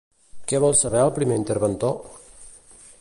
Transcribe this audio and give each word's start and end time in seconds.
Què 0.51 0.61
vol 0.63 0.73
saber 0.79 1.03
el 1.09 1.13
primer 1.19 1.37
interventor? 1.41 1.95